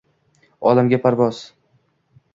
[0.71, 1.43] Olamga parvoz